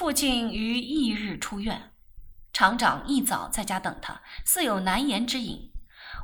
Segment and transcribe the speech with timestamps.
[0.00, 1.92] 父亲于翌日出院，
[2.54, 5.70] 厂长一早在家等他，似有难言之隐。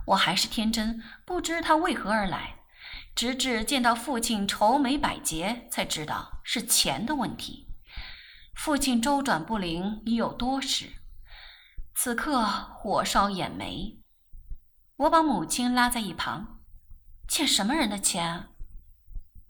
[0.07, 2.61] 我还是天真，不知他为何而来，
[3.15, 7.69] 直至见到父亲愁眉百结，才知道是钱的问题。
[8.55, 10.95] 父亲周转不灵已有多时，
[11.95, 14.01] 此刻火烧眼眉。
[14.97, 16.61] 我把母亲拉在一旁，
[17.29, 18.47] 欠什么人的钱？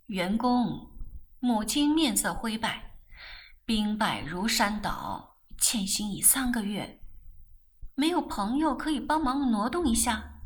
[0.07, 0.91] 员工。
[1.39, 2.96] 母亲面色灰败，
[3.67, 7.03] 兵败如山倒，欠薪已三个月，
[7.97, 10.41] 没有朋友可以帮忙挪动一下。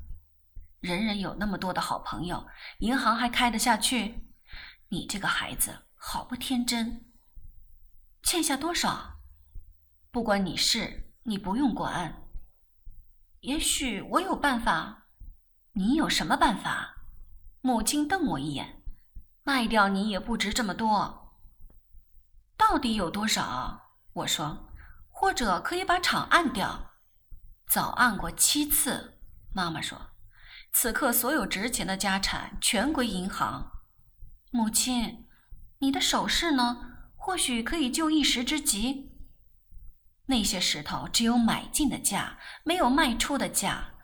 [0.80, 2.46] 人人有那么多的好朋友，
[2.78, 4.26] 银行还开得下去？
[4.88, 7.12] 你这个孩子好不天真。
[8.22, 9.18] 欠下多少？
[10.10, 12.22] 不关你事，你不用管。
[13.40, 15.08] 也许我有办法。
[15.72, 17.04] 你有什么办法？
[17.60, 18.82] 母亲瞪我一眼。
[19.42, 21.19] 卖掉你也不值这么多。
[22.60, 23.96] 到底有多少？
[24.12, 24.68] 我说，
[25.08, 26.90] 或者可以把厂按掉。
[27.66, 29.18] 早按过七次。
[29.54, 29.98] 妈妈说，
[30.70, 33.72] 此刻所有值钱的家产全归银行。
[34.50, 35.26] 母亲，
[35.78, 36.76] 你的首饰呢？
[37.16, 39.10] 或许可以救一时之急。
[40.26, 43.94] 那些石头只有买进的价，没有卖出的价。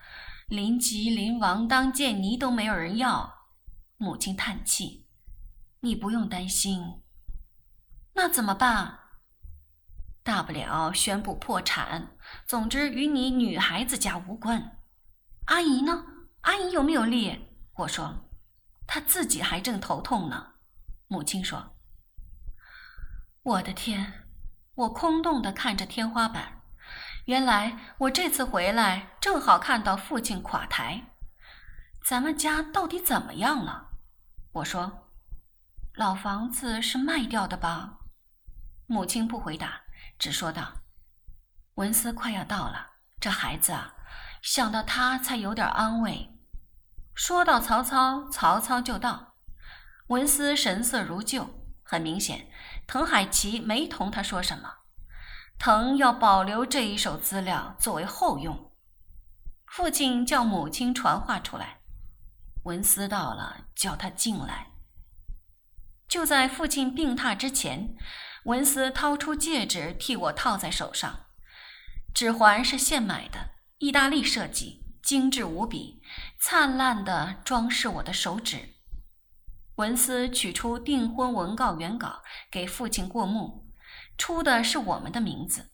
[0.48, 3.34] 临急临亡当见泥都没有人要。
[3.98, 5.06] 母亲叹气。
[5.80, 7.02] 你不用担心，
[8.16, 8.98] 那怎么办？
[10.22, 12.16] 大不了宣布破产。
[12.46, 14.78] 总之与你女孩子家无关。
[15.44, 16.04] 阿姨呢？
[16.40, 17.46] 阿姨有没有力？
[17.74, 18.30] 我说，
[18.86, 20.54] 她自己还正头痛呢。
[21.08, 21.76] 母亲说
[23.44, 24.24] ：“我的天！”
[24.74, 26.62] 我空洞的看着天花板。
[27.26, 31.12] 原来我这次回来正好看到父亲垮台。
[32.02, 33.90] 咱们家到底怎么样了？
[34.52, 35.02] 我说。
[35.94, 38.00] 老房子是卖掉的吧？
[38.86, 39.82] 母亲不回答，
[40.18, 40.82] 只说道
[41.74, 43.94] ：“文思快要到了，这孩子啊，
[44.42, 46.32] 想到他才有点安慰。”
[47.14, 49.34] 说到曹操，曹操就到。
[50.08, 51.48] 文思神色如旧，
[51.82, 52.48] 很明显，
[52.86, 54.72] 滕海奇没同他说什么。
[55.58, 58.70] 滕要保留这一手资料作为后用。
[59.66, 61.80] 父亲叫母亲传话出来
[62.64, 64.68] ：“文思到了，叫他进来。”
[66.06, 67.96] 就在父亲病榻之前，
[68.46, 71.26] 文斯掏出戒指替我套在手上。
[72.14, 76.00] 指环是现买的，意大利设计，精致无比，
[76.38, 78.76] 灿烂地装饰我的手指。
[79.76, 83.66] 文斯取出订婚文告原稿给父亲过目，
[84.16, 85.72] 出的是我们的名字。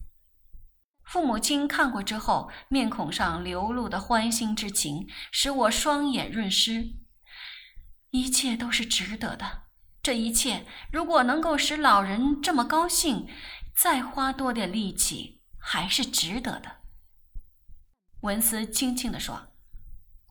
[1.04, 6.94] 父母亲看过之后，面孔上流露的欢欣之情使我双眼润湿。
[8.10, 9.64] 一切都是值得的。
[10.02, 13.28] 这一切如果能够使老人这么高兴，
[13.76, 16.78] 再花多点力气还是值得的。
[18.22, 19.52] 文思轻轻地说：“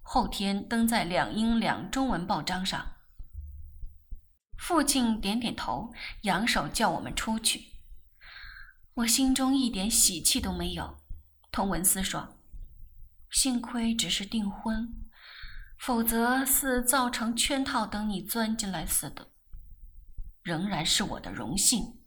[0.04, 2.96] 后天登在两英两中文报章上。”
[4.60, 5.94] 父亲点点头，
[6.24, 7.68] 扬手叫我们出去。
[8.96, 10.98] 我心中一点喜气都没有，
[11.50, 12.38] 同文思说
[13.32, 14.94] ：“幸亏只是订婚，
[15.80, 19.30] 否则似造成圈套等你钻进来似的。”
[20.44, 22.00] 仍然是我的荣幸。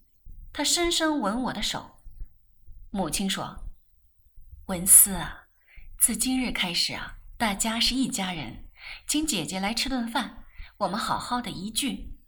[0.52, 1.98] 他深深吻我的手。
[2.90, 3.64] 母亲说
[4.66, 5.48] ：“文思啊，
[5.98, 8.66] 自今日开始啊，大家是一家人，
[9.06, 10.44] 请姐姐来吃顿饭，
[10.78, 12.20] 我们好好的一聚。”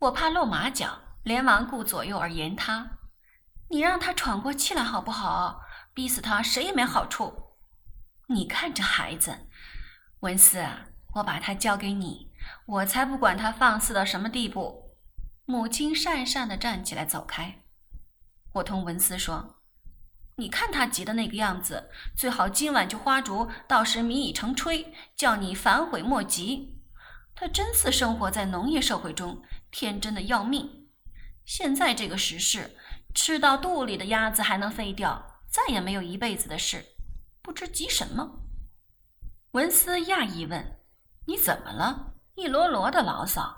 [0.00, 2.98] 我怕露马脚，连忙顾左右而言他
[3.68, 5.60] ：“你让他喘过气来好不好？
[5.92, 7.56] 逼死他谁也没好处。
[8.28, 9.48] 你看这孩子，
[10.20, 12.30] 文思啊，我把他交给你，
[12.66, 14.86] 我才不管他放肆到什么地步。”
[15.50, 17.62] 母亲讪讪地站起来走开。
[18.52, 19.62] 我同文思说
[20.36, 26.82] ：“你看他急的那个样子，最好今晚就花烛，到时米已成炊，叫你反悔莫及。
[27.34, 30.90] 他真似生活在农业社会中，天真的要命。
[31.46, 32.76] 现在这个时势，
[33.14, 36.84] 吃到肚里的鸭子还能飞掉，再也没有一辈子的事，
[37.40, 38.42] 不知急什么。”
[39.52, 40.78] 文思讶异问
[41.24, 42.16] ：“你怎么了？
[42.34, 43.56] 一摞摞的牢骚。”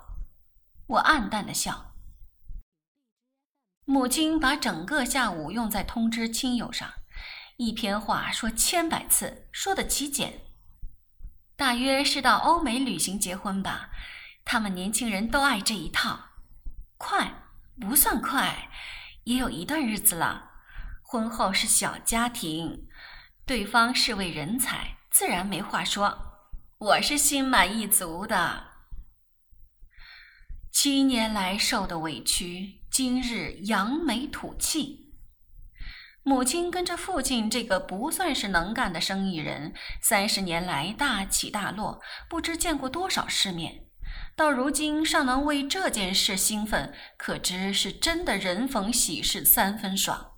[0.91, 1.93] 我暗淡的笑。
[3.85, 6.91] 母亲把整个下午用在通知亲友上，
[7.57, 10.41] 一篇话说千百次，说的极简。
[11.55, 13.91] 大约是到欧美旅行结婚吧，
[14.43, 16.19] 他们年轻人都爱这一套。
[16.97, 17.45] 快
[17.79, 18.69] 不算快，
[19.23, 20.51] 也有一段日子了。
[21.03, 22.87] 婚后是小家庭，
[23.45, 26.49] 对方是位人才，自然没话说。
[26.77, 28.70] 我是心满意足的。
[30.83, 35.13] 七年来受的委屈，今日扬眉吐气。
[36.23, 43.89] 母亲跟着父亲这个不算是能干的生意人，三十年来大起大落，不知见过多少世面。
[44.35, 50.31] 到如今尚能为这件事兴奋，可知是真的人逢喜事三分爽。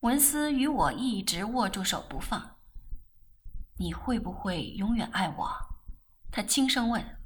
[0.00, 2.56] 文思与我一直握住手不放。
[3.76, 5.50] 你会不会永远爱我？
[6.32, 7.18] 他轻声问。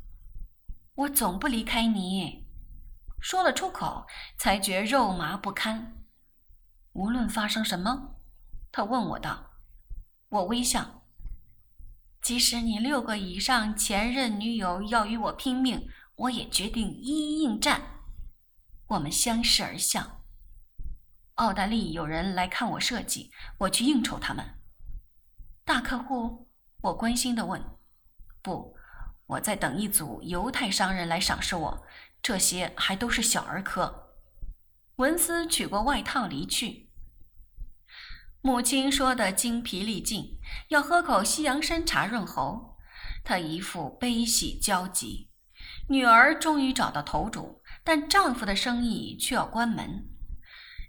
[0.99, 2.45] 我总不离开你。
[3.21, 4.05] 说了出口，
[4.37, 5.97] 才觉肉麻不堪。
[6.93, 8.17] 无论发生什么，
[8.73, 9.53] 他问我道。
[10.29, 11.05] 我微笑。
[12.21, 17.81] 即使你六个以上前任女友要与我拼命，我也决定一一应战。
[18.89, 20.25] 我们相视而笑。
[21.35, 24.45] 澳大利有人来看我设计，我去应酬他们。
[25.65, 26.49] 大客户？
[26.81, 27.63] 我关心地问。
[28.43, 28.77] 不，
[29.29, 31.87] 我在等一组犹太商人来赏识我。
[32.21, 34.11] 这些还都是小儿科。
[34.97, 36.91] 文斯取过外套离去。
[38.41, 40.39] 母亲说的精疲力尽，
[40.69, 42.77] 要喝口西洋参茶润喉。
[43.23, 45.31] 她一副悲喜交集。
[45.89, 50.09] 女儿终于找到头主，但丈夫的生意却要关门。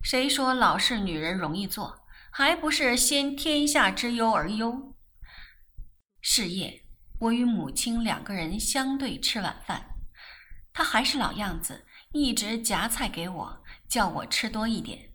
[0.04, 2.06] 谁说老式女人容易做？
[2.32, 4.96] 还不是先天下之忧而忧。
[6.22, 6.86] 是夜，
[7.20, 9.96] 我与母亲两个人相对吃晚饭。
[10.74, 15.14] 她还是老样子，一直夹菜给我，叫我吃多一点。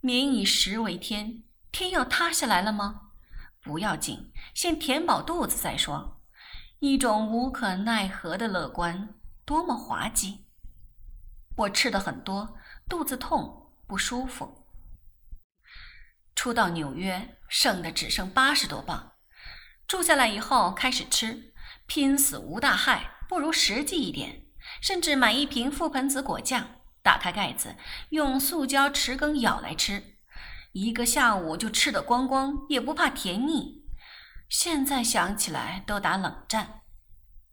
[0.00, 3.12] 民以食为天，天要塌下来了吗？
[3.62, 6.20] 不要紧，先填饱肚子再说。
[6.80, 9.14] 一种无可奈何的乐观，
[9.44, 10.44] 多么滑稽！
[11.56, 12.56] 我吃的很多，
[12.88, 13.60] 肚子痛。
[13.84, 14.64] 不舒服。
[16.34, 19.11] 初到纽约，剩的只剩八十多磅。
[19.86, 21.52] 住下来以后，开始吃，
[21.86, 24.46] 拼死无大害，不如实际一点。
[24.80, 27.76] 甚至买一瓶覆盆子果酱，打开盖子，
[28.10, 30.18] 用塑胶匙羹舀来吃，
[30.72, 33.82] 一个下午就吃得光光，也不怕甜腻。
[34.48, 36.82] 现在想起来都打冷战。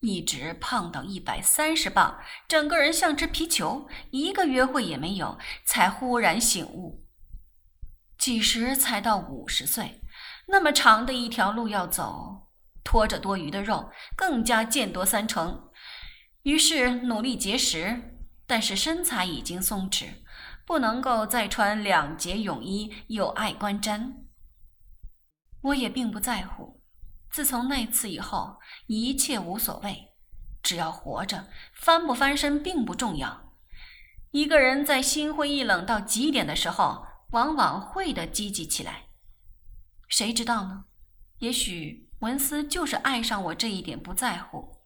[0.01, 7.05] 一直胖到一百三十磅，整个人像只皮球，一个约会也没有，才忽然醒悟：
[8.17, 9.99] 几时才到五十岁？
[10.51, 12.47] 那么长的一条路要走，
[12.83, 15.69] 拖着多余的肉，更加见多三成。
[16.41, 18.17] 于是努力节食，
[18.47, 20.07] 但是身材已经松弛，
[20.65, 24.13] 不能够再穿两截泳衣，有碍观瞻。
[25.61, 26.81] 我也并不在乎。
[27.29, 28.57] 自从那次以后，
[28.87, 30.13] 一切无所谓，
[30.63, 33.53] 只要活着，翻不翻身并不重要。
[34.31, 39.08] 一个人在心灰意冷到极点的时候，往往会的积极起来。
[40.09, 40.85] 谁知道呢？
[41.38, 44.79] 也许文思就是爱上我这一点不在乎。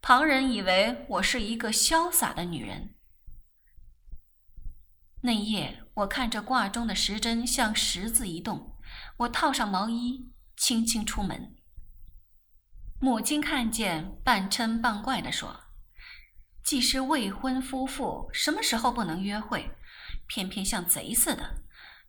[0.00, 2.94] 旁人以为我是一个潇洒的女人。
[5.20, 8.76] 那夜，我看着挂钟的时针像十字移动，
[9.18, 11.54] 我套上毛衣，轻轻出门。
[13.00, 15.64] 母亲看见，半嗔半怪地说
[16.64, 19.70] ：“既是未婚夫妇，什么时候不能约会？
[20.26, 21.62] 偏偏像贼似的，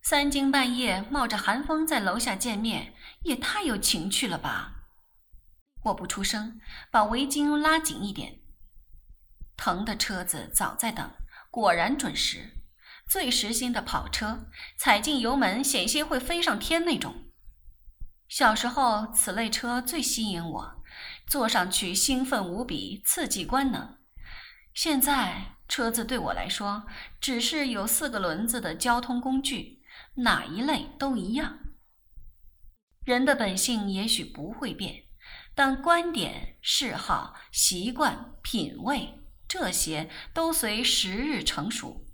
[0.08, 2.94] 三更半夜冒着寒风在楼下见面，
[3.24, 4.84] 也太有情趣了吧！”
[5.86, 6.62] 我不出声，
[6.92, 8.38] 把围巾拉紧一点。
[9.58, 11.12] 腾的车子早在等，
[11.50, 12.52] 果然准时。
[13.10, 14.48] 最实心的跑车，
[14.78, 17.32] 踩进油门险些会飞上天那种。
[18.28, 20.84] 小时候，此类车最吸引我。
[21.26, 23.98] 坐上去兴奋无比，刺激官能。
[24.72, 26.86] 现在车子对我来说
[27.20, 29.82] 只是有四个轮子的交通工具，
[30.16, 31.60] 哪一类都一样。
[33.04, 35.04] 人的本性也许不会变，
[35.54, 42.06] 但观点、嗜好、习惯、品味这些都随时日成熟，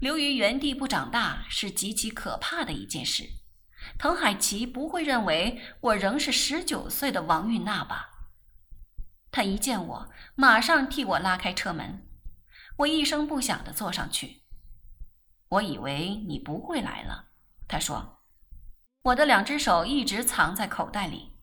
[0.00, 3.24] 留于原地不长大是极其可怕的一件事。
[3.96, 8.10] 滕海奇不会认为我仍是十九岁的王玉娜吧？
[9.30, 12.06] 他一见我，马上替我拉开车门。
[12.78, 14.42] 我一声不响地坐上去。
[15.48, 17.29] 我以为你不会来了，
[17.70, 18.18] 他说。
[19.02, 21.36] 我的两只手一直藏在口袋里。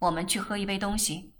[0.00, 1.35] 我们去喝一杯东西。